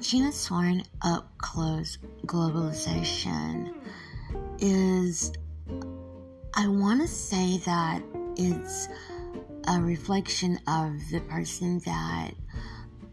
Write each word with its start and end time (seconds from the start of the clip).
Regina 0.00 0.32
Swarn 0.32 0.82
Up 1.02 1.36
Close 1.36 1.98
Globalization 2.24 3.74
is, 4.58 5.30
I 6.54 6.68
want 6.68 7.02
to 7.02 7.06
say 7.06 7.58
that 7.66 8.02
it's 8.34 8.88
a 9.68 9.78
reflection 9.78 10.58
of 10.66 10.94
the 11.10 11.20
person 11.28 11.80
that 11.80 12.30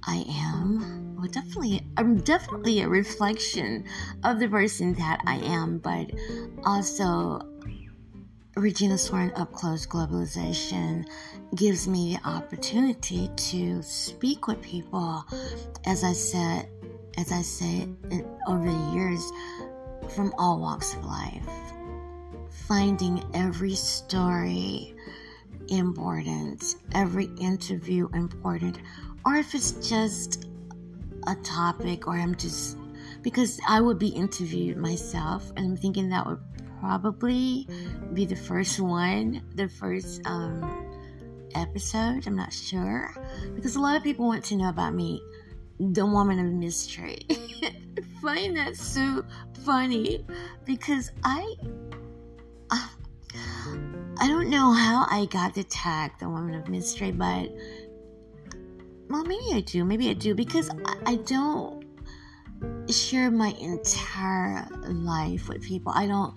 I 0.05 0.23
am. 0.29 1.18
Well, 1.18 1.27
definitely, 1.27 1.86
I'm 1.97 2.21
definitely 2.21 2.79
a 2.79 2.88
reflection 2.88 3.83
of 4.23 4.39
the 4.39 4.47
person 4.47 4.93
that 4.93 5.19
I 5.27 5.39
am, 5.39 5.79
but 5.79 6.09
also 6.63 7.41
Regina 8.55 8.97
Swarn 8.97 9.33
Up 9.35 9.51
Close 9.51 9.85
Globalization 9.85 11.05
gives 11.54 11.85
me 11.85 12.15
the 12.15 12.30
opportunity 12.30 13.30
to 13.35 13.84
speak 13.84 14.48
with 14.48 14.62
people, 14.62 15.26
as 15.85 16.05
I 16.05 16.13
said, 16.13 16.70
as 17.17 17.31
I 17.31 17.41
say 17.41 17.88
over 18.48 18.66
the 18.66 18.91
years, 18.94 19.31
from 20.16 20.34
all 20.38 20.59
walks 20.59 20.94
of 20.94 21.05
life, 21.05 21.49
finding 22.67 23.23
every 23.34 23.76
story 23.76 24.95
important, 25.70 26.76
every 26.93 27.30
interview 27.40 28.07
important, 28.13 28.80
or 29.26 29.35
if 29.35 29.53
it's 29.53 29.71
just 29.88 30.48
a 31.27 31.35
topic, 31.35 32.07
or 32.07 32.13
I'm 32.13 32.35
just 32.35 32.77
because 33.21 33.59
I 33.68 33.81
would 33.81 33.99
be 33.99 34.09
interviewed 34.09 34.77
myself, 34.77 35.52
and 35.57 35.65
I'm 35.65 35.77
thinking 35.77 36.09
that 36.09 36.26
would 36.26 36.40
probably 36.79 37.68
be 38.13 38.26
the 38.26 38.35
first 38.35 38.79
one, 38.79 39.41
the 39.55 39.68
first 39.68 40.21
um, 40.26 40.63
episode. 41.55 42.27
I'm 42.27 42.35
not 42.35 42.54
sure 42.54 43.13
because 43.55 43.76
a 43.76 43.79
lot 43.79 43.98
of 43.98 44.04
people 44.04 44.27
want 44.27 44.45
to 44.45 44.55
know 44.55 44.70
about 44.70 44.93
me, 44.93 45.21
the 45.79 46.05
woman 46.05 46.39
of 46.39 46.51
mystery. 46.51 47.25
I 47.29 47.73
find 48.21 48.57
that 48.57 48.75
so 48.75 49.23
funny 49.63 50.25
because 50.65 51.11
I. 51.23 51.55
Uh, 52.70 52.87
I 54.20 54.27
don't 54.27 54.49
know 54.49 54.71
how 54.71 55.05
I 55.09 55.25
got 55.25 55.53
the 55.53 55.63
tag, 55.63 56.11
the 56.20 56.27
woman 56.27 56.55
of 56.55 56.67
mystery, 56.70 57.11
but 57.11 57.49
well, 59.09 59.23
maybe 59.23 59.53
I 59.53 59.61
do. 59.61 59.85
Maybe 59.85 60.09
I 60.09 60.13
do 60.13 60.33
because 60.33 60.70
I, 60.85 60.95
I 61.05 61.15
don't 61.17 61.85
share 62.89 63.29
my 63.29 63.49
entire 63.59 64.67
life 64.89 65.50
with 65.50 65.61
people. 65.61 65.91
I 65.95 66.07
don't 66.07 66.33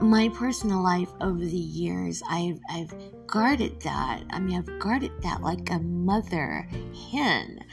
my 0.00 0.28
personal 0.30 0.82
life 0.82 1.12
over 1.20 1.38
the 1.38 1.56
years 1.56 2.22
I've 2.30 2.60
I've 2.70 2.94
guarded 3.28 3.80
that. 3.82 4.24
I 4.30 4.40
mean 4.40 4.58
I've 4.58 4.78
guarded 4.80 5.12
that 5.22 5.42
like 5.42 5.70
a 5.70 5.78
mother 5.78 6.68
hen. 7.12 7.64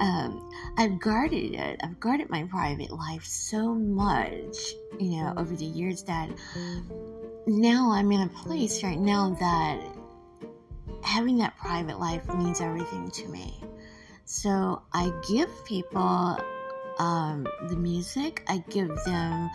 Um, 0.00 0.50
I've 0.76 1.00
guarded 1.00 1.54
it. 1.54 1.80
I've 1.82 1.98
guarded 1.98 2.28
my 2.28 2.44
private 2.44 2.90
life 2.90 3.24
so 3.24 3.74
much, 3.74 4.56
you 4.98 5.22
know, 5.22 5.32
over 5.38 5.56
the 5.56 5.64
years 5.64 6.02
that 6.02 6.28
now 7.46 7.92
I'm 7.92 8.12
in 8.12 8.22
a 8.22 8.28
place 8.28 8.82
right 8.82 8.98
now 8.98 9.34
that 9.40 9.80
having 11.02 11.38
that 11.38 11.56
private 11.56 11.98
life 11.98 12.28
means 12.34 12.60
everything 12.60 13.10
to 13.10 13.28
me. 13.28 13.62
So 14.24 14.82
I 14.92 15.12
give 15.28 15.48
people 15.64 16.38
um, 16.98 17.46
the 17.68 17.76
music. 17.76 18.42
I 18.48 18.58
give 18.68 18.88
them 19.04 19.50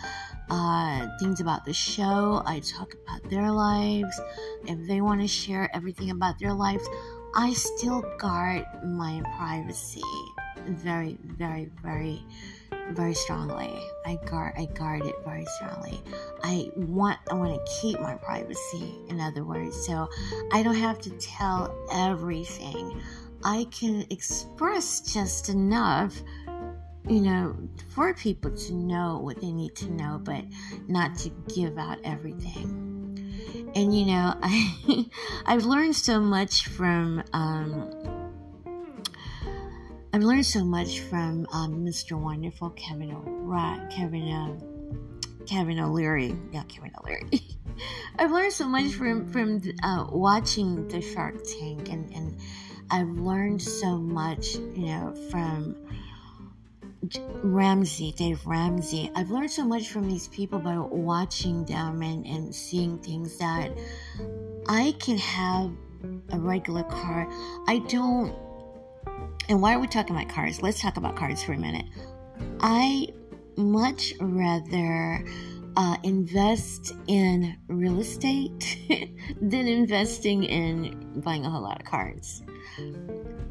uh, 0.50 1.06
things 1.18 1.40
about 1.40 1.64
the 1.64 1.72
show. 1.72 2.42
I 2.46 2.60
talk 2.60 2.94
about 3.02 3.28
their 3.30 3.50
lives. 3.50 4.20
If 4.66 4.86
they 4.86 5.00
want 5.00 5.20
to 5.20 5.28
share 5.28 5.74
everything 5.74 6.10
about 6.10 6.38
their 6.38 6.52
lives, 6.52 6.86
I 7.34 7.52
still 7.54 8.02
guard 8.18 8.64
my 8.84 9.22
privacy 9.36 10.02
very, 10.66 11.18
very, 11.24 11.70
very, 11.82 12.24
very 12.90 13.14
strongly. 13.14 13.72
I 14.06 14.18
guard, 14.26 14.54
I 14.56 14.66
guard 14.66 15.04
it 15.06 15.14
very 15.24 15.46
strongly. 15.56 16.02
I 16.42 16.70
want, 16.76 17.18
I 17.30 17.34
want 17.34 17.54
to 17.54 17.72
keep 17.80 18.00
my 18.00 18.14
privacy. 18.14 18.94
In 19.08 19.20
other 19.20 19.44
words, 19.44 19.86
so 19.86 20.08
I 20.52 20.62
don't 20.62 20.74
have 20.74 21.00
to 21.00 21.10
tell 21.10 21.74
everything. 21.92 23.00
I 23.44 23.66
can 23.70 24.06
express 24.10 25.00
just 25.00 25.48
enough 25.48 26.22
you 27.08 27.20
know, 27.20 27.56
for 27.88 28.14
people 28.14 28.50
to 28.50 28.74
know 28.74 29.18
what 29.18 29.40
they 29.40 29.50
need 29.52 29.74
to 29.76 29.90
know, 29.90 30.20
but 30.22 30.44
not 30.88 31.16
to 31.18 31.30
give 31.54 31.78
out 31.78 31.98
everything. 32.04 32.88
And 33.74 33.96
you 33.96 34.06
know, 34.06 34.34
I 34.42 35.06
I've 35.46 35.64
learned 35.64 35.96
so 35.96 36.20
much 36.20 36.68
from 36.68 37.22
um, 37.32 38.22
I've 40.12 40.22
learned 40.22 40.46
so 40.46 40.64
much 40.64 41.00
from 41.00 41.46
um, 41.52 41.84
Mr. 41.84 42.20
Wonderful 42.20 42.70
Kevin 42.70 43.12
O'Reilly, 43.12 43.80
Kevin 43.90 44.28
uh, 44.28 45.44
Kevin 45.46 45.80
O'Leary, 45.80 46.36
yeah, 46.52 46.62
Kevin 46.64 46.92
O'Leary. 47.00 47.40
I've 48.18 48.30
learned 48.30 48.52
so 48.52 48.68
much 48.68 48.92
from 48.92 49.26
from 49.32 49.60
uh, 49.82 50.06
watching 50.10 50.86
the 50.88 51.00
Shark 51.00 51.36
Tank, 51.44 51.88
and 51.88 52.12
and 52.14 52.38
I've 52.90 53.08
learned 53.08 53.62
so 53.62 53.96
much, 53.96 54.54
you 54.54 54.86
know, 54.86 55.14
from 55.30 55.76
Ramsey, 57.42 58.12
Dave 58.12 58.46
Ramsey. 58.46 59.10
I've 59.14 59.30
learned 59.30 59.50
so 59.50 59.64
much 59.64 59.88
from 59.88 60.08
these 60.08 60.28
people 60.28 60.58
by 60.58 60.78
watching 60.78 61.64
them 61.64 62.02
and, 62.02 62.24
and 62.26 62.54
seeing 62.54 62.98
things 62.98 63.38
that 63.38 63.72
I 64.68 64.94
can 65.00 65.18
have 65.18 65.72
a 66.30 66.38
regular 66.38 66.84
car. 66.84 67.28
I 67.66 67.78
don't. 67.88 68.34
And 69.48 69.60
why 69.60 69.74
are 69.74 69.80
we 69.80 69.88
talking 69.88 70.14
about 70.14 70.28
cars? 70.28 70.62
Let's 70.62 70.80
talk 70.80 70.96
about 70.96 71.16
cars 71.16 71.42
for 71.42 71.52
a 71.52 71.58
minute. 71.58 71.86
I 72.60 73.08
much 73.56 74.14
rather 74.20 75.24
uh, 75.76 75.96
invest 76.04 76.92
in 77.08 77.56
real 77.68 78.00
estate 78.00 78.78
than 79.40 79.66
investing 79.66 80.44
in 80.44 81.20
buying 81.20 81.44
a 81.44 81.50
whole 81.50 81.62
lot 81.62 81.80
of 81.80 81.86
cars. 81.86 82.42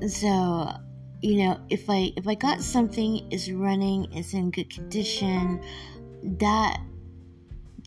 So 0.07 0.71
you 1.21 1.43
know 1.43 1.59
if 1.69 1.89
i 1.89 2.11
if 2.17 2.27
i 2.27 2.35
got 2.35 2.61
something 2.61 3.31
is 3.31 3.51
running 3.51 4.11
is 4.13 4.33
in 4.33 4.51
good 4.51 4.69
condition 4.69 5.61
that 6.23 6.79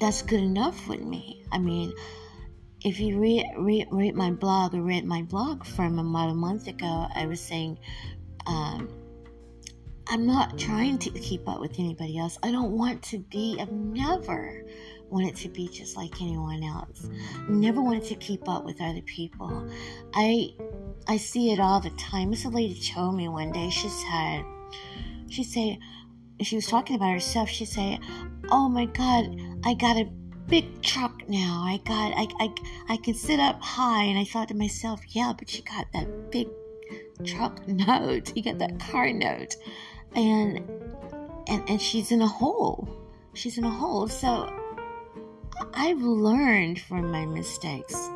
that's 0.01 0.23
good 0.23 0.41
enough 0.41 0.89
with 0.89 1.01
me. 1.03 1.45
I 1.53 1.59
mean 1.59 1.93
if 2.85 3.01
you 3.01 3.19
read, 3.19 3.47
read, 3.57 3.89
read 3.91 4.15
my 4.15 4.31
blog 4.31 4.75
or 4.75 4.83
read 4.83 5.07
my 5.07 5.23
blog 5.23 5.65
from 5.65 5.99
about 5.99 6.31
a 6.31 6.35
month 6.35 6.67
ago 6.67 7.07
i 7.15 7.27
was 7.27 7.41
saying 7.41 7.79
um, 8.47 8.89
i'm 10.09 10.27
not 10.27 10.59
trying 10.59 10.99
to 10.99 11.11
keep 11.11 11.49
up 11.49 11.61
with 11.61 11.79
anybody 11.79 12.19
else. 12.19 12.39
I 12.43 12.51
don't 12.53 12.73
want 12.73 13.03
to 13.05 13.19
be 13.19 13.59
i've 13.61 13.73
never 13.73 14.65
wanted 15.15 15.37
to 15.37 15.49
be 15.49 15.69
just 15.69 15.97
like 15.97 16.21
anyone 16.21 16.63
else 16.63 17.09
never 17.49 17.81
wanted 17.81 18.05
to 18.05 18.15
keep 18.17 18.49
up 18.49 18.65
with 18.65 18.81
other 18.81 19.03
people 19.03 19.69
i 20.15 20.51
I 21.07 21.19
see 21.19 21.53
it 21.53 21.61
all 21.61 21.81
the 21.81 21.91
time. 21.91 22.31
Miss 22.31 22.45
lady 22.47 22.81
told 22.81 23.17
me 23.17 23.29
one 23.29 23.53
day, 23.53 23.69
she 23.71 23.89
said, 23.89 24.45
she 25.29 25.45
said, 25.45 25.79
she 26.41 26.57
was 26.57 26.67
talking 26.67 26.97
about 26.97 27.13
herself. 27.13 27.49
She 27.49 27.65
said, 27.65 28.01
"Oh 28.51 28.69
my 28.69 28.87
God, 28.87 29.39
I 29.65 29.75
got 29.75 29.97
a 29.97 30.11
big 30.49 30.83
truck 30.83 31.29
now. 31.29 31.63
I 31.65 31.81
got, 31.85 32.13
I, 32.17 32.27
I, 32.41 32.55
I 32.95 32.97
can 32.97 33.15
sit 33.15 33.39
up 33.39 33.63
high." 33.63 34.03
And 34.03 34.19
I 34.19 34.25
thought 34.25 34.49
to 34.49 34.55
myself, 34.55 35.01
"Yeah, 35.15 35.33
but 35.37 35.57
you 35.57 35.63
got 35.63 35.87
that 35.93 36.33
big 36.33 36.49
truck 37.25 37.67
note. 37.69 38.37
You 38.37 38.43
got 38.43 38.59
that 38.59 38.81
car 38.81 39.13
note, 39.13 39.55
and 40.17 40.59
and 41.47 41.69
and 41.69 41.81
she's 41.81 42.11
in 42.11 42.21
a 42.21 42.27
hole. 42.27 42.89
She's 43.35 43.57
in 43.57 43.65
a 43.65 43.71
hole. 43.71 44.09
So 44.09 44.53
I've 45.75 46.03
learned 46.03 46.81
from 46.81 47.11
my 47.11 47.27
mistakes." 47.27 48.11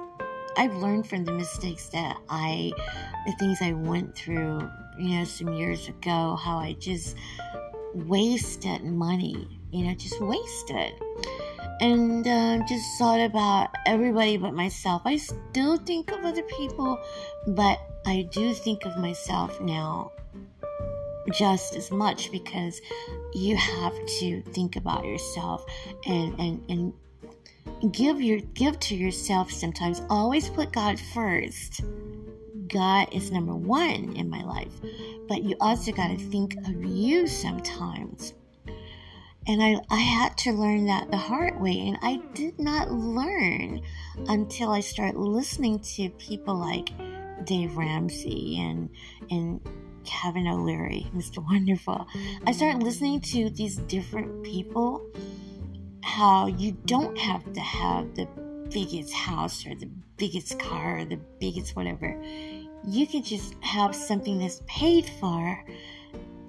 I've 0.59 0.75
learned 0.75 1.09
from 1.09 1.25
the 1.25 1.31
mistakes 1.31 1.89
that 1.91 2.19
I, 2.29 2.73
the 3.27 3.33
things 3.39 3.59
I 3.63 3.75
went 3.75 4.17
through, 4.17 4.69
you 4.99 5.17
know, 5.17 5.25
some 5.25 5.53
years 5.53 5.89
ago, 5.89 6.35
how 6.35 6.59
I 6.59 6.73
just 6.73 7.17
wasted 7.95 8.83
money, 8.83 9.61
you 9.71 9.85
know, 9.85 9.95
just 9.95 10.21
wasted. 10.21 10.95
And 11.81 12.27
uh, 12.27 12.59
just 12.67 12.99
thought 12.99 13.21
about 13.21 13.69
everybody 13.87 14.37
but 14.37 14.53
myself. 14.53 15.03
I 15.05 15.17
still 15.17 15.77
think 15.77 16.11
of 16.11 16.25
other 16.25 16.43
people, 16.43 16.99
but 17.47 17.79
I 18.05 18.23
do 18.33 18.53
think 18.53 18.85
of 18.85 18.97
myself 18.97 19.61
now 19.61 20.11
just 21.33 21.77
as 21.77 21.93
much 21.93 22.33
because 22.33 22.81
you 23.33 23.55
have 23.55 23.95
to 24.19 24.43
think 24.43 24.75
about 24.75 25.05
yourself 25.05 25.65
and, 26.05 26.35
and, 26.41 26.63
and 26.69 26.93
give 27.93 28.21
your 28.21 28.41
give 28.55 28.79
to 28.81 28.95
yourself 28.95 29.51
sometimes 29.51 30.03
always 30.11 30.49
put 30.49 30.73
god 30.73 30.99
first 31.15 31.81
god 32.67 33.09
is 33.13 33.31
number 33.31 33.55
one 33.55 34.15
in 34.17 34.29
my 34.29 34.43
life 34.43 34.73
but 35.29 35.43
you 35.45 35.57
also 35.61 35.93
got 35.93 36.09
to 36.09 36.17
think 36.17 36.57
of 36.67 36.85
you 36.85 37.27
sometimes 37.27 38.35
and 39.47 39.63
I, 39.63 39.81
I 39.91 39.97
had 39.97 40.37
to 40.39 40.53
learn 40.53 40.85
that 40.87 41.11
the 41.11 41.17
hard 41.17 41.61
way 41.61 41.87
and 41.87 41.99
i 42.03 42.21
did 42.35 42.59
not 42.59 42.91
learn 42.91 43.81
until 44.29 44.71
i 44.71 44.81
started 44.81 45.19
listening 45.19 45.79
to 45.81 46.11
people 46.11 46.57
like 46.57 46.91
dave 47.45 47.77
ramsey 47.77 48.59
and 48.61 48.91
and 49.31 49.61
Kevin 50.05 50.47
O'Leary, 50.47 51.07
Mr. 51.15 51.45
Wonderful. 51.45 52.07
I 52.47 52.53
started 52.53 52.83
listening 52.83 53.21
to 53.21 53.51
these 53.51 53.77
different 53.77 54.43
people, 54.43 55.07
how 56.09 56.47
you 56.47 56.73
don't 56.87 57.19
have 57.19 57.53
to 57.53 57.61
have 57.61 58.15
the 58.15 58.27
biggest 58.71 59.13
house 59.13 59.67
or 59.67 59.75
the 59.75 59.91
biggest 60.17 60.59
car 60.59 61.01
or 61.01 61.05
the 61.05 61.21
biggest 61.39 61.77
whatever. 61.77 62.19
You 62.85 63.07
can 63.07 63.23
just 63.23 63.55
have 63.61 63.95
something 63.95 64.39
that's 64.39 64.63
paid 64.67 65.07
for 65.21 65.65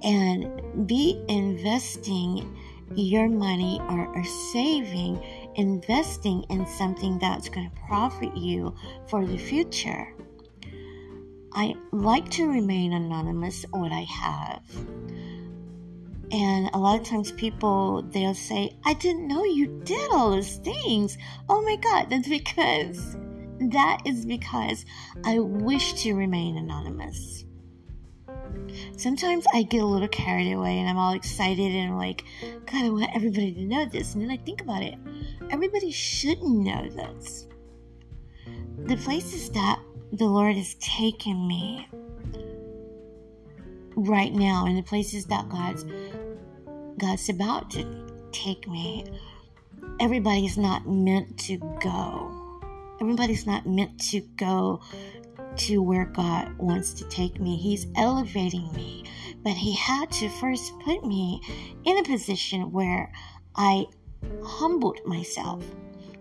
and 0.02 0.88
be 0.88 1.22
investing 1.28 2.58
your 2.96 3.28
money 3.28 3.82
or, 3.90 4.08
or 4.08 4.24
saving, 4.54 5.22
investing 5.56 6.44
in 6.50 6.66
something 6.66 7.20
that's 7.20 7.50
going 7.50 7.70
to 7.70 7.76
profit 7.86 8.36
you 8.38 8.74
for 9.08 9.26
the 9.26 9.38
future. 9.38 10.16
I 11.54 11.76
like 11.92 12.30
to 12.32 12.48
remain 12.48 12.94
anonymous 12.94 13.66
what 13.72 13.92
I 13.92 14.06
have. 14.10 14.64
And 16.31 16.70
a 16.74 16.78
lot 16.78 17.00
of 17.00 17.08
times 17.08 17.31
people 17.31 18.04
they'll 18.04 18.36
say, 18.36 18.78
I 18.86 18.94
didn't 18.94 19.28
know 19.28 19.44
you 19.44 19.81
did 19.84 20.12
all 20.12 20.31
those 20.31 20.58
things. 20.58 21.18
Oh 21.48 21.62
my 21.62 21.76
god, 21.78 22.10
that's 22.10 22.28
because 22.30 23.18
that 23.60 24.02
is 24.06 24.26
because 24.26 24.86
I 25.26 25.40
wish 25.40 25.94
to 26.04 26.14
remain 26.14 26.58
anonymous. 26.58 27.46
Sometimes 28.98 29.46
I 29.54 29.64
get 29.64 29.81
a 29.81 29.86
little 29.86 30.08
carried 30.08 30.52
away 30.52 30.80
and 30.80 30.90
I'm 30.90 30.98
all 30.98 31.14
excited 31.14 31.72
and 31.74 31.98
like, 31.98 32.24
God, 32.66 32.86
I 32.86 32.90
want 32.90 33.16
everybody 33.16 33.54
to 33.54 33.64
know 33.64 33.86
this. 33.86 34.14
And 34.14 34.24
then 34.24 34.32
I 34.32 34.38
think 34.38 34.62
about 34.62 34.84
it. 34.84 34.96
Everybody 35.50 35.92
shouldn't 35.92 36.64
know 36.64 36.90
this. 36.90 37.48
The 38.86 38.98
places 38.98 39.50
that 39.52 39.80
the 40.14 40.25
Lord 40.25 40.56
has 40.56 40.75
taken 40.75 41.48
me 41.48 41.88
right 43.96 44.34
now 44.34 44.66
and 44.66 44.78
the 44.78 44.84
places 44.84 45.25
that 45.25 45.50
God's 45.50 45.86
God's 47.00 47.30
about 47.30 47.72
to 47.72 47.86
take 48.31 48.68
me. 48.68 49.06
Everybody's 50.00 50.57
not 50.57 50.88
meant 50.88 51.38
to 51.40 51.57
go. 51.81 52.62
Everybody's 53.01 53.46
not 53.46 53.66
meant 53.66 54.00
to 54.12 54.22
go 54.36 54.81
to 55.56 55.81
where 55.81 56.06
God 56.06 56.57
wants 56.57 56.94
to 56.96 57.07
take 57.10 57.40
me. 57.40 57.57
He's 57.57 57.88
elevating 57.96 58.72
me. 58.74 59.06
But 59.44 59.54
He 59.54 59.74
had 59.75 60.12
to 60.12 60.30
first 60.30 60.74
put 60.81 61.06
me 61.06 61.42
in 61.86 61.98
a 61.98 62.04
position 62.04 62.72
where 62.72 63.12
I 63.56 63.86
humbled 64.44 65.00
myself 65.06 65.63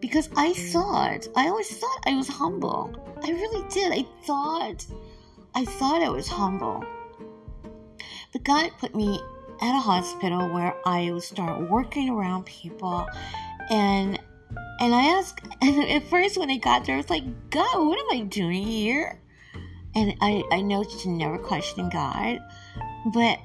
because 0.00 0.28
I 0.36 0.52
thought, 0.52 1.26
I 1.36 1.48
always 1.48 1.76
thought 1.76 2.02
I 2.06 2.14
was 2.14 2.28
humble. 2.28 2.94
I 3.22 3.30
really 3.30 3.68
did. 3.68 3.92
I 3.92 4.06
thought, 4.24 4.86
I 5.54 5.64
thought 5.64 6.02
I 6.02 6.08
was 6.08 6.28
humble. 6.28 6.84
But 8.32 8.44
God 8.44 8.70
put 8.78 8.94
me 8.94 9.20
at 9.60 9.76
a 9.76 9.80
hospital 9.80 10.48
where 10.48 10.74
I 10.86 11.10
would 11.10 11.22
start 11.22 11.68
working 11.68 12.10
around 12.10 12.46
people 12.46 13.06
and 13.70 14.18
and 14.80 14.94
I 14.94 15.18
asked 15.18 15.40
and 15.60 15.88
at 15.88 16.04
first 16.04 16.38
when 16.38 16.50
I 16.50 16.58
got 16.58 16.84
there 16.84 16.94
I 16.94 16.98
was 16.98 17.10
like, 17.10 17.24
God, 17.50 17.86
what 17.86 17.98
am 17.98 18.20
I 18.20 18.24
doing 18.24 18.62
here? 18.62 19.20
And 19.94 20.14
I, 20.20 20.44
I 20.52 20.60
know 20.60 20.84
to 20.84 21.08
never 21.08 21.38
question 21.38 21.88
God. 21.88 22.38
But 23.12 23.38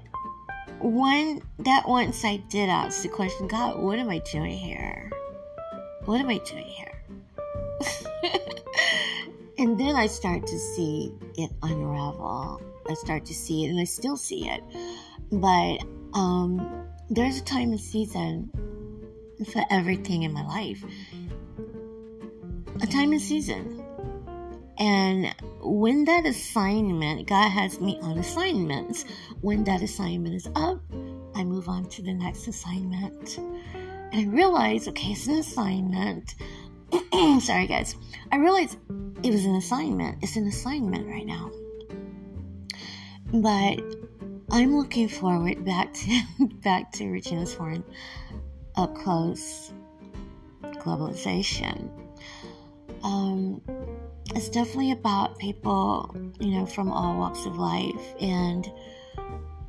when 0.80 1.42
that 1.60 1.88
once 1.88 2.24
I 2.26 2.38
did 2.38 2.70
ask 2.70 3.02
the 3.02 3.10
question, 3.10 3.48
God, 3.48 3.80
what 3.80 3.98
am 3.98 4.10
I 4.10 4.20
doing 4.20 4.58
here? 4.58 5.10
what 6.06 6.20
am 6.20 6.30
I 6.30 6.38
doing 6.40 6.66
here? 6.66 7.02
and 9.58 9.80
then 9.80 9.96
I 9.96 10.08
start 10.08 10.46
to 10.48 10.60
see 10.60 11.14
it 11.38 11.52
unravel. 11.62 12.62
I 12.90 12.94
start 12.96 13.26
to 13.26 13.34
see 13.34 13.66
it, 13.66 13.70
and 13.70 13.80
I 13.80 13.86
still 13.86 14.18
see 14.18 14.50
it. 14.50 14.62
But 15.32 15.78
um, 16.14 16.88
there's 17.10 17.38
a 17.38 17.44
time 17.44 17.72
and 17.72 17.80
season 17.80 18.50
for 19.52 19.64
everything 19.70 20.24
in 20.24 20.34
my 20.34 20.46
life. 20.46 20.84
A 22.82 22.88
time 22.88 23.12
and 23.12 23.22
season. 23.22 23.84
And 24.80 25.34
when 25.62 26.06
that 26.06 26.26
assignment, 26.26 27.28
God 27.28 27.50
has 27.50 27.80
me 27.80 28.00
on 28.02 28.18
assignments. 28.18 29.06
When 29.42 29.64
that 29.66 29.82
assignment 29.82 30.36
is 30.36 30.48
up, 30.56 30.82
I 31.36 31.44
move 31.44 31.70
on 31.70 31.86
to 31.90 32.02
the 32.02 32.14
next 32.14 32.48
assignment. 32.48 33.38
And 33.38 34.14
I 34.14 34.26
realize, 34.26 34.88
okay, 34.88 35.12
it's 35.12 35.28
an 35.28 35.36
assignment. 35.36 36.36
Sorry, 37.42 37.68
guys. 37.68 37.96
I 38.32 38.38
realize 38.38 38.78
it 39.24 39.32
was 39.32 39.46
an 39.46 39.56
assignment. 39.56 40.24
It's 40.24 40.36
an 40.36 40.48
assignment 40.48 41.08
right 41.08 41.26
now. 41.26 41.52
But 43.32 43.80
I'm 44.54 44.78
looking 44.78 45.08
forward 45.08 45.66
back 45.66 45.96
to 45.96 46.22
back 46.64 46.92
to 46.92 47.10
Regina 47.10 47.48
Swarn 47.48 47.84
up 48.76 48.94
close 48.94 49.74
globalization. 50.62 51.90
Um, 53.04 53.64
it's 54.36 54.50
definitely 54.50 54.92
about 54.92 55.40
people, 55.40 56.16
you 56.40 56.52
know, 56.52 56.68
from 56.68 56.92
all 56.92 57.18
walks 57.18 57.48
of 57.48 57.58
life 57.58 58.14
and 58.22 58.72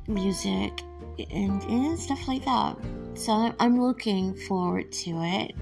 music 0.07 0.83
and, 1.31 1.63
and 1.63 1.99
stuff 1.99 2.27
like 2.27 2.45
that. 2.45 2.77
So 3.15 3.55
I'm 3.59 3.81
looking 3.81 4.35
forward 4.35 4.91
to 4.91 5.09
it. 5.23 5.55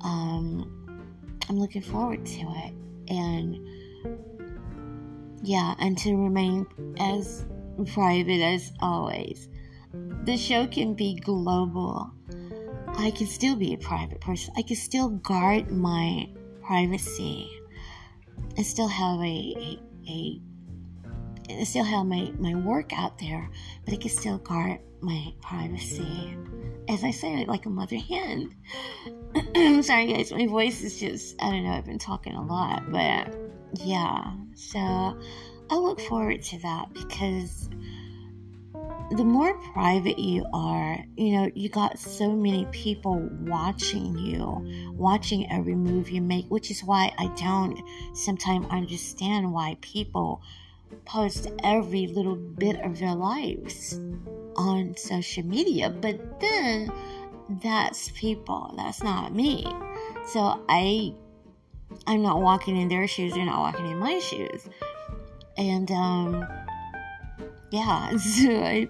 Um, 0.00 0.98
I'm 1.48 1.60
looking 1.60 1.82
forward 1.82 2.26
to 2.26 2.40
it, 2.40 2.74
and 3.06 3.56
yeah, 5.44 5.76
and 5.78 5.96
to 5.98 6.16
remain 6.16 6.66
as 6.98 7.44
private 7.92 8.40
as 8.40 8.72
always. 8.80 9.48
The 10.24 10.36
show 10.36 10.66
can 10.66 10.94
be 10.94 11.16
global. 11.16 12.10
I 12.88 13.10
can 13.10 13.26
still 13.26 13.56
be 13.56 13.74
a 13.74 13.78
private 13.78 14.20
person. 14.20 14.54
I 14.56 14.62
can 14.62 14.76
still 14.76 15.10
guard 15.10 15.70
my 15.70 16.28
privacy. 16.62 17.50
I 18.58 18.62
still 18.62 18.88
have 18.88 19.20
a, 19.20 19.22
a, 19.22 19.80
a 20.08 20.40
I 21.50 21.64
still 21.64 21.84
have 21.84 22.06
my, 22.06 22.32
my 22.38 22.54
work 22.54 22.92
out 22.96 23.18
there, 23.18 23.50
but 23.84 23.94
I 23.94 23.96
can 23.96 24.10
still 24.10 24.38
guard 24.38 24.80
my 25.00 25.34
privacy. 25.42 26.36
As 26.88 27.04
I 27.04 27.10
say, 27.10 27.44
like 27.46 27.66
a 27.66 27.70
mother 27.70 27.96
hen. 27.96 28.54
I'm 29.54 29.82
sorry, 29.82 30.12
guys, 30.12 30.32
my 30.32 30.46
voice 30.46 30.82
is 30.82 30.98
just, 30.98 31.40
I 31.42 31.50
don't 31.50 31.64
know, 31.64 31.72
I've 31.72 31.84
been 31.84 31.98
talking 31.98 32.34
a 32.34 32.44
lot, 32.44 32.90
but 32.90 33.36
yeah. 33.74 34.32
So 34.54 35.18
I 35.72 35.76
look 35.76 36.00
forward 36.00 36.42
to 36.42 36.58
that 36.58 36.92
because 36.92 37.70
the 39.12 39.24
more 39.24 39.54
private 39.72 40.18
you 40.18 40.44
are, 40.52 41.02
you 41.16 41.32
know, 41.32 41.50
you 41.54 41.70
got 41.70 41.98
so 41.98 42.30
many 42.30 42.66
people 42.72 43.26
watching 43.40 44.18
you, 44.18 44.92
watching 44.92 45.50
every 45.50 45.74
move 45.74 46.10
you 46.10 46.20
make, 46.20 46.46
which 46.50 46.70
is 46.70 46.84
why 46.84 47.14
I 47.16 47.28
don't 47.38 47.82
sometimes 48.14 48.66
understand 48.68 49.50
why 49.50 49.78
people 49.80 50.42
post 51.06 51.50
every 51.64 52.06
little 52.06 52.36
bit 52.36 52.78
of 52.82 52.98
their 52.98 53.14
lives 53.14 53.98
on 54.56 54.94
social 54.98 55.42
media. 55.42 55.88
But 55.88 56.38
then 56.38 56.92
that's 57.62 58.10
people, 58.10 58.74
that's 58.76 59.02
not 59.02 59.34
me. 59.34 59.64
So 60.26 60.62
I 60.68 61.14
I'm 62.06 62.20
not 62.20 62.42
walking 62.42 62.76
in 62.76 62.88
their 62.88 63.06
shoes, 63.06 63.32
they're 63.32 63.46
not 63.46 63.60
walking 63.60 63.86
in 63.86 63.98
my 63.98 64.18
shoes. 64.18 64.68
And 65.56 65.90
um 65.90 66.46
yeah, 67.70 68.16
so 68.16 68.50
I, 68.50 68.88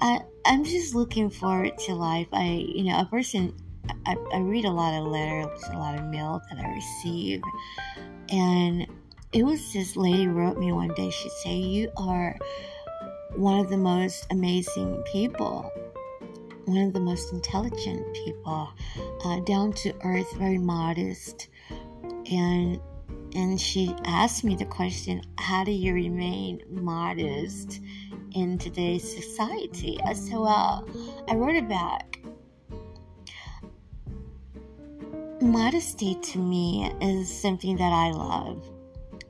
I 0.00 0.20
I'm 0.44 0.64
just 0.64 0.94
looking 0.94 1.30
forward 1.30 1.78
to 1.86 1.94
life. 1.94 2.28
I 2.32 2.64
you 2.74 2.84
know, 2.84 3.00
a 3.00 3.06
person 3.06 3.54
I, 4.06 4.16
I 4.32 4.38
read 4.38 4.64
a 4.64 4.70
lot 4.70 4.94
of 4.94 5.06
letters, 5.06 5.60
a 5.70 5.76
lot 5.76 5.98
of 5.98 6.04
mail 6.06 6.40
that 6.50 6.64
I 6.64 6.68
receive 6.72 7.42
and 8.30 8.86
it 9.32 9.44
was 9.44 9.72
this 9.72 9.96
lady 9.96 10.26
wrote 10.26 10.58
me 10.58 10.72
one 10.72 10.92
day. 10.94 11.10
She 11.10 11.28
said, 11.42 11.58
"You 11.58 11.90
are 11.96 12.36
one 13.36 13.60
of 13.60 13.70
the 13.70 13.76
most 13.76 14.26
amazing 14.30 15.02
people, 15.12 15.70
one 16.64 16.86
of 16.86 16.92
the 16.92 17.00
most 17.00 17.32
intelligent 17.32 18.12
people, 18.14 18.72
uh, 19.24 19.40
down 19.40 19.72
to 19.74 19.94
earth, 20.02 20.32
very 20.36 20.58
modest." 20.58 21.48
And 22.30 22.80
and 23.34 23.60
she 23.60 23.94
asked 24.04 24.44
me 24.44 24.54
the 24.56 24.64
question, 24.64 25.22
"How 25.38 25.64
do 25.64 25.72
you 25.72 25.94
remain 25.94 26.62
modest 26.68 27.80
in 28.34 28.58
today's 28.58 29.04
society?" 29.04 29.98
I 30.04 30.12
said, 30.12 30.38
"Well, 30.38 30.86
I 31.28 31.34
wrote 31.34 31.56
it 31.56 31.68
back." 31.68 32.18
Modesty 35.40 36.14
to 36.14 36.38
me 36.38 36.90
is 37.00 37.28
something 37.28 37.76
that 37.76 37.92
I 37.92 38.12
love 38.12 38.68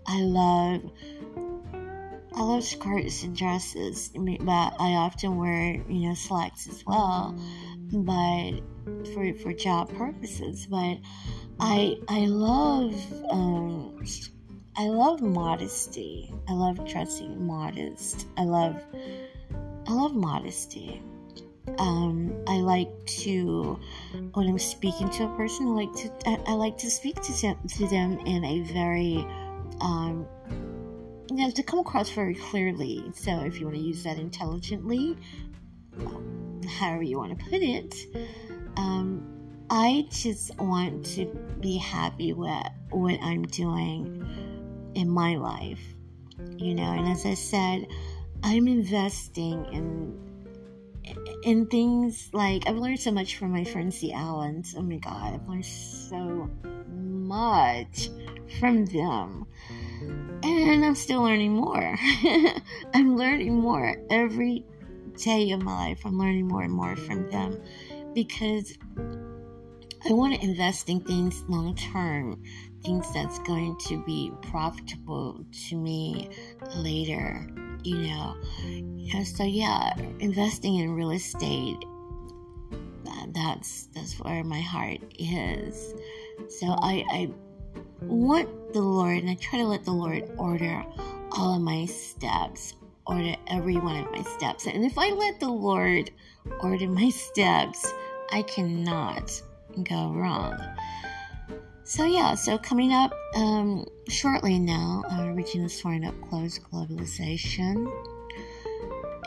I 0.06 0.20
love 0.20 0.90
I 2.34 2.42
love 2.42 2.64
skirts 2.64 3.22
and 3.22 3.36
dresses, 3.36 4.10
but 4.14 4.74
I 4.78 4.94
often 4.94 5.36
wear 5.36 5.74
you 5.88 6.08
know 6.08 6.14
slacks 6.14 6.66
as 6.68 6.84
well, 6.86 7.34
but 7.92 8.60
for 9.12 9.32
for 9.34 9.52
job 9.52 9.92
purposes. 9.94 10.66
But 10.66 10.98
I 11.60 11.96
I 12.08 12.26
love 12.26 12.94
um, 13.30 14.04
I 14.76 14.86
love 14.88 15.20
modesty. 15.20 16.32
I 16.48 16.52
love 16.52 16.86
dressing 16.88 17.46
modest. 17.46 18.26
I 18.36 18.44
love 18.44 18.82
I 19.86 19.92
love 19.92 20.14
modesty. 20.14 21.02
Um, 21.78 22.42
I 22.48 22.56
like 22.56 22.90
to 23.06 23.78
when 24.34 24.48
I'm 24.48 24.58
speaking 24.58 25.08
to 25.10 25.24
a 25.24 25.36
person. 25.36 25.68
I 25.68 25.70
like 25.70 25.94
to 25.94 26.10
I, 26.26 26.38
I 26.48 26.52
like 26.54 26.78
to 26.78 26.90
speak 26.90 27.20
to 27.22 27.32
them, 27.40 27.56
to 27.68 27.86
them 27.88 28.18
in 28.20 28.44
a 28.44 28.60
very 28.72 29.26
um, 29.80 30.26
you 31.30 31.36
know 31.36 31.50
to 31.50 31.62
come 31.62 31.78
across 31.78 32.10
very 32.10 32.34
clearly. 32.34 33.04
So 33.14 33.40
if 33.40 33.60
you 33.60 33.66
want 33.66 33.76
to 33.76 33.82
use 33.82 34.02
that 34.04 34.18
intelligently, 34.18 35.16
however 36.78 37.02
you 37.02 37.18
want 37.18 37.38
to 37.38 37.44
put 37.44 37.62
it, 37.62 37.94
um, 38.76 39.31
I 39.74 40.06
just 40.10 40.54
want 40.58 41.06
to 41.16 41.24
be 41.60 41.78
happy 41.78 42.34
with 42.34 42.66
what 42.90 43.18
I'm 43.22 43.44
doing 43.44 44.22
in 44.94 45.08
my 45.08 45.36
life, 45.36 45.80
you 46.58 46.74
know. 46.74 46.92
And 46.92 47.08
as 47.08 47.24
I 47.24 47.32
said, 47.32 47.86
I'm 48.42 48.68
investing 48.68 49.64
in 49.72 50.18
in 51.44 51.66
things 51.68 52.28
like 52.34 52.64
I've 52.66 52.76
learned 52.76 53.00
so 53.00 53.12
much 53.12 53.38
from 53.38 53.50
my 53.50 53.64
friends 53.64 53.98
the 53.98 54.12
Allens. 54.12 54.74
Oh 54.76 54.82
my 54.82 54.98
god, 54.98 55.32
I've 55.32 55.48
learned 55.48 55.64
so 55.64 56.50
much 56.90 58.10
from 58.60 58.84
them. 58.84 59.46
And 60.42 60.84
I'm 60.84 60.94
still 60.94 61.22
learning 61.22 61.54
more. 61.54 61.96
I'm 62.94 63.16
learning 63.16 63.54
more 63.58 63.96
every 64.10 64.66
day 65.16 65.52
of 65.52 65.62
my 65.62 65.88
life. 65.88 66.02
I'm 66.04 66.18
learning 66.18 66.46
more 66.46 66.60
and 66.60 66.74
more 66.74 66.94
from 66.94 67.30
them 67.30 67.58
because 68.12 68.76
I 70.04 70.12
want 70.12 70.34
to 70.34 70.44
invest 70.44 70.88
in 70.88 71.00
things 71.00 71.44
long 71.48 71.76
term, 71.76 72.42
things 72.84 73.12
that's 73.12 73.38
going 73.40 73.76
to 73.86 74.02
be 74.04 74.32
profitable 74.42 75.44
to 75.68 75.76
me 75.76 76.28
later, 76.76 77.46
you 77.84 77.98
know. 77.98 78.36
And 78.64 79.26
so 79.26 79.44
yeah, 79.44 79.94
investing 80.18 80.76
in 80.76 80.94
real 80.94 81.10
estate 81.10 81.78
that's 83.34 83.88
that's 83.94 84.18
where 84.20 84.44
my 84.44 84.60
heart 84.60 85.00
is. 85.18 85.94
So 86.48 86.66
I 86.66 87.04
I 87.10 87.30
want 88.02 88.72
the 88.72 88.80
Lord 88.80 89.18
and 89.18 89.30
I 89.30 89.34
try 89.34 89.60
to 89.60 89.66
let 89.66 89.84
the 89.84 89.92
Lord 89.92 90.30
order 90.36 90.84
all 91.32 91.56
of 91.56 91.62
my 91.62 91.86
steps, 91.86 92.74
order 93.06 93.34
every 93.46 93.76
one 93.76 94.04
of 94.04 94.10
my 94.12 94.22
steps. 94.22 94.66
And 94.66 94.84
if 94.84 94.98
I 94.98 95.10
let 95.10 95.40
the 95.40 95.48
Lord 95.48 96.10
order 96.60 96.88
my 96.88 97.08
steps, 97.10 97.92
I 98.30 98.42
cannot 98.42 99.40
go 99.84 100.12
wrong. 100.12 100.58
So 101.84 102.04
yeah, 102.04 102.34
so 102.34 102.58
coming 102.58 102.92
up 102.92 103.12
um, 103.34 103.86
shortly 104.08 104.58
now, 104.58 105.02
uh, 105.10 105.28
Regina 105.30 105.68
Swarn 105.68 106.04
Up 106.04 106.14
Close 106.28 106.58
Globalization, 106.58 107.90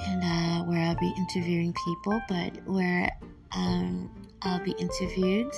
and 0.08 0.24
uh, 0.24 0.64
where 0.64 0.80
I'll 0.80 0.96
be 0.96 1.14
interviewing 1.18 1.74
people, 1.86 2.22
but 2.30 2.66
where 2.66 3.12
um, 3.56 4.10
I'll 4.42 4.64
be 4.64 4.72
interviewed 4.72 5.52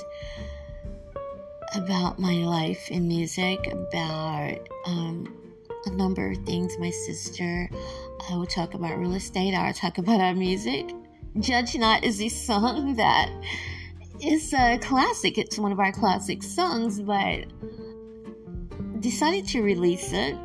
about 1.76 2.20
my 2.20 2.34
life 2.34 2.90
in 2.90 3.08
music, 3.08 3.68
about 3.68 4.58
um, 4.86 5.34
a 5.86 5.92
number 5.92 6.32
of 6.32 6.38
things. 6.46 6.78
My 6.80 6.90
sister, 6.90 7.70
I 8.30 8.36
will 8.36 8.46
talk 8.46 8.74
about 8.74 8.98
real 8.98 9.14
estate. 9.14 9.54
I'll 9.54 9.74
talk 9.74 9.98
about 9.98 10.20
our 10.20 10.34
music. 10.34 10.90
Judge 11.40 11.76
Not 11.76 12.04
is 12.04 12.22
a 12.22 12.30
song 12.30 12.96
that 12.98 13.30
is 14.22 14.54
a 14.54 14.78
classic. 14.80 15.38
It's 15.38 15.58
one 15.58 15.72
of 15.72 15.80
our 15.80 15.92
classic 15.92 16.44
songs, 16.44 17.00
but 17.00 17.46
decided 19.00 19.48
to 19.50 19.62
release 19.62 20.12
it 20.14 20.36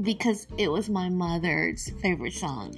because 0.00 0.46
it 0.58 0.68
was 0.68 0.88
my 0.88 1.08
mother's 1.08 1.90
favorite 2.00 2.32
song 2.32 2.74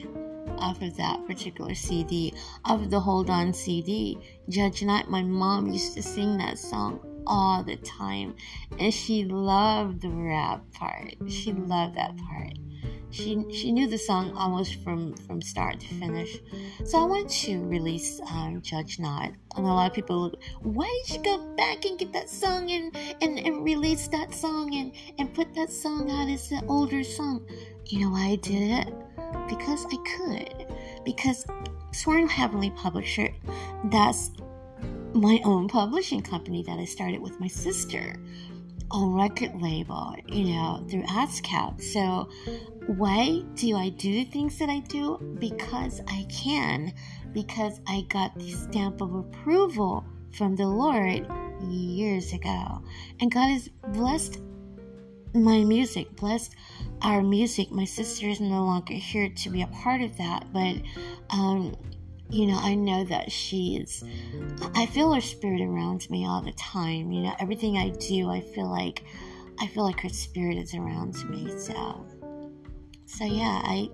off 0.58 0.80
of 0.82 0.96
that 0.96 1.26
particular 1.26 1.74
CD, 1.74 2.32
of 2.64 2.90
the 2.90 3.00
Hold 3.00 3.28
On 3.28 3.52
CD. 3.52 4.18
Judge 4.48 4.82
Not, 4.82 5.10
my 5.10 5.22
mom 5.22 5.66
used 5.66 5.94
to 5.94 6.02
sing 6.02 6.38
that 6.38 6.58
song 6.58 7.00
all 7.26 7.62
the 7.64 7.76
time, 7.76 8.34
and 8.78 8.92
she 8.92 9.24
loved 9.24 10.02
the 10.02 10.10
rap 10.10 10.62
part. 10.72 11.14
She 11.28 11.52
loved 11.52 11.96
that 11.96 12.16
part 12.16 12.54
she 13.14 13.44
she 13.52 13.70
knew 13.70 13.86
the 13.86 13.96
song 13.96 14.32
almost 14.36 14.82
from 14.82 15.14
from 15.14 15.40
start 15.40 15.78
to 15.78 15.86
finish. 15.94 16.40
So 16.84 16.98
I 16.98 17.04
wanted 17.04 17.28
to 17.46 17.64
release 17.64 18.20
um, 18.28 18.60
Judge 18.60 18.98
Not, 18.98 19.30
and 19.56 19.64
a 19.64 19.68
lot 19.68 19.88
of 19.88 19.94
people, 19.94 20.22
look, 20.22 20.42
why 20.62 20.90
did 21.06 21.16
you 21.16 21.22
go 21.22 21.54
back 21.56 21.84
and 21.84 21.96
get 21.96 22.12
that 22.12 22.28
song 22.28 22.70
and 22.72 22.96
and, 23.22 23.38
and 23.38 23.64
release 23.64 24.08
that 24.08 24.34
song 24.34 24.74
and 24.74 24.92
and 25.18 25.32
put 25.32 25.54
that 25.54 25.70
song 25.70 26.10
out 26.10 26.28
as 26.28 26.50
an 26.50 26.64
older 26.68 27.04
song? 27.04 27.46
You 27.86 28.00
know 28.00 28.10
why 28.10 28.30
I 28.30 28.36
did 28.36 28.88
it? 28.88 28.94
Because 29.48 29.86
I 29.86 29.96
could. 30.16 30.66
Because 31.04 31.46
Swarn 31.92 32.26
Heavenly 32.28 32.70
Publisher, 32.70 33.32
that's 33.92 34.32
my 35.12 35.40
own 35.44 35.68
publishing 35.68 36.20
company 36.20 36.64
that 36.64 36.80
I 36.80 36.84
started 36.84 37.20
with 37.20 37.38
my 37.38 37.46
sister 37.46 38.16
on 38.94 39.12
record 39.12 39.60
label, 39.60 40.14
you 40.28 40.54
know, 40.54 40.86
through 40.88 41.02
ASCAP. 41.02 41.82
So 41.82 42.28
why 42.86 43.42
do 43.54 43.76
I 43.76 43.88
do 43.88 44.12
the 44.12 44.24
things 44.24 44.58
that 44.58 44.68
I 44.68 44.78
do? 44.80 45.18
Because 45.40 46.00
I 46.06 46.26
can, 46.30 46.92
because 47.32 47.80
I 47.88 48.06
got 48.08 48.38
the 48.38 48.50
stamp 48.52 49.00
of 49.00 49.14
approval 49.14 50.04
from 50.32 50.54
the 50.54 50.66
Lord 50.66 51.26
years 51.68 52.32
ago. 52.32 52.82
And 53.20 53.32
God 53.32 53.48
has 53.48 53.68
blessed 53.88 54.38
my 55.34 55.64
music, 55.64 56.14
blessed 56.14 56.54
our 57.02 57.20
music. 57.20 57.72
My 57.72 57.84
sister 57.84 58.28
is 58.28 58.40
no 58.40 58.64
longer 58.64 58.94
here 58.94 59.28
to 59.28 59.50
be 59.50 59.62
a 59.62 59.66
part 59.66 60.02
of 60.02 60.16
that, 60.18 60.52
but 60.52 60.76
um, 61.30 61.74
you 62.34 62.46
know, 62.46 62.58
I 62.58 62.74
know 62.74 63.04
that 63.04 63.30
she 63.30 63.76
is, 63.76 64.02
I 64.74 64.86
feel 64.86 65.12
her 65.12 65.20
spirit 65.20 65.60
around 65.60 66.10
me 66.10 66.26
all 66.26 66.42
the 66.42 66.52
time. 66.52 67.12
You 67.12 67.22
know, 67.22 67.34
everything 67.38 67.78
I 67.78 67.90
do, 67.90 68.28
I 68.28 68.40
feel 68.40 68.68
like, 68.68 69.04
I 69.60 69.68
feel 69.68 69.84
like 69.84 70.00
her 70.00 70.08
spirit 70.08 70.58
is 70.58 70.74
around 70.74 71.14
me. 71.30 71.48
So, 71.56 72.04
so 73.06 73.24
yeah, 73.24 73.62
I 73.64 73.88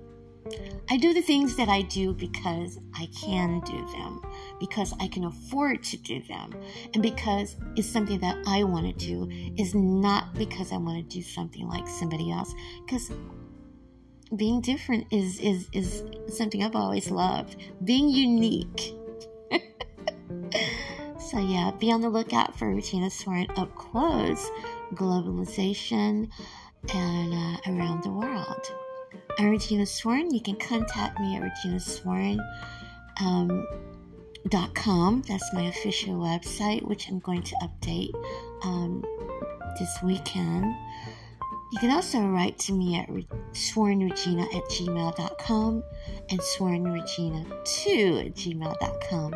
I 0.89 0.97
do 0.97 1.13
the 1.13 1.21
things 1.21 1.55
that 1.57 1.69
I 1.69 1.83
do 1.83 2.15
because 2.15 2.79
I 2.95 3.07
can 3.15 3.61
do 3.61 3.87
them, 3.93 4.23
because 4.59 4.95
I 4.99 5.07
can 5.07 5.25
afford 5.25 5.83
to 5.85 5.99
do 5.99 6.23
them, 6.23 6.55
and 6.95 7.03
because 7.03 7.57
it's 7.77 7.87
something 7.87 8.19
that 8.21 8.39
I 8.47 8.65
want 8.65 8.87
to 8.87 9.07
do, 9.07 9.29
is 9.57 9.75
not 9.75 10.35
because 10.35 10.73
I 10.73 10.79
want 10.79 10.97
to 10.97 11.17
do 11.17 11.23
something 11.23 11.69
like 11.69 11.87
somebody 11.87 12.33
else. 12.33 12.55
Because 12.85 13.13
being 14.37 14.61
different 14.61 15.07
is 15.11 15.39
is 15.41 15.69
is 15.73 16.05
something 16.29 16.63
I've 16.63 16.77
always 16.77 17.11
loved. 17.11 17.57
Being 17.85 18.09
unique. 18.09 18.95
so 21.31 21.39
yeah, 21.39 21.73
be 21.79 21.91
on 21.93 22.01
the 22.01 22.09
lookout 22.09 22.59
for 22.59 22.73
Regina 22.75 23.11
Swarn 23.11 23.47
up 23.57 23.75
close, 23.77 24.51
globalization, 24.95 26.29
and 26.95 27.35
uh, 27.35 27.57
around 27.73 28.03
the 28.05 28.11
world. 28.11 28.73
I'm 29.39 29.51
Regina 29.51 29.87
Swarn. 29.87 30.33
You 30.33 30.41
can 30.41 30.57
contact 30.57 31.19
me 31.19 31.37
at 31.37 31.43
Regina 31.43 31.81
Swarn. 31.81 32.39
Um, 33.21 33.67
dot 34.49 34.75
com. 34.75 35.23
That's 35.29 35.53
my 35.53 35.65
official 35.65 36.15
website, 36.15 36.83
which 36.83 37.09
I'm 37.09 37.19
going 37.19 37.43
to 37.43 37.55
update 37.63 38.13
um, 38.63 39.05
this 39.79 39.99
weekend. 40.03 40.75
You 41.71 41.79
can 41.79 41.91
also 41.93 42.21
write 42.21 42.59
to 42.61 42.73
me 42.73 42.97
at 42.97 43.09
swarnregina 43.53 44.43
at 44.43 44.65
gmail.com 44.65 45.85
and 46.29 46.41
swarnregina2 46.41 48.27
at 48.27 48.35
gmail.com. 48.35 49.35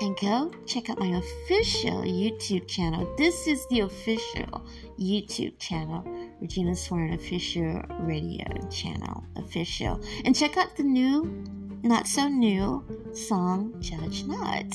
And 0.00 0.16
go 0.20 0.52
check 0.66 0.88
out 0.88 1.00
my 1.00 1.08
official 1.08 2.02
YouTube 2.02 2.68
channel. 2.68 3.12
This 3.16 3.48
is 3.48 3.66
the 3.70 3.80
official 3.80 4.64
YouTube 5.00 5.58
channel, 5.58 6.04
Regina 6.40 6.76
Swarn 6.76 7.12
Official 7.12 7.82
Radio 8.00 8.46
Channel. 8.70 9.24
Official. 9.36 10.00
And 10.24 10.34
check 10.36 10.56
out 10.56 10.76
the 10.76 10.84
new, 10.84 11.44
not 11.82 12.06
so 12.06 12.28
new, 12.28 12.84
song 13.14 13.74
Judge 13.80 14.24
Not. 14.24 14.74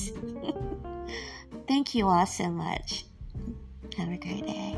Thank 1.66 1.94
you 1.94 2.08
all 2.08 2.26
so 2.26 2.50
much. 2.50 3.04
Have 3.96 4.10
a 4.10 4.18
great 4.18 4.46
day. 4.46 4.76